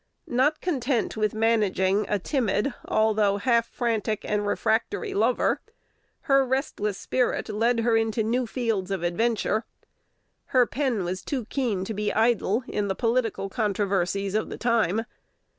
Not 0.25 0.61
content 0.61 1.15
with 1.15 1.35
managing 1.35 2.07
a 2.09 2.17
timid, 2.17 2.73
although 2.85 3.37
half 3.37 3.67
frantic 3.69 4.25
and 4.25 4.47
refractory, 4.47 5.13
lover, 5.13 5.61
her 6.21 6.43
restless 6.43 6.97
spirit 6.97 7.49
led 7.49 7.81
her 7.81 7.95
into 7.95 8.23
new 8.23 8.47
fields 8.47 8.89
of 8.89 9.03
adventure. 9.03 9.63
Her 10.45 10.65
pen 10.65 11.03
was 11.03 11.21
too 11.21 11.45
keen 11.45 11.85
to 11.85 11.93
be 11.93 12.11
idle 12.11 12.63
in 12.67 12.87
the 12.87 12.95
political 12.95 13.47
controversies 13.47 14.33
of 14.33 14.49
the 14.49 14.57
time. 14.57 15.05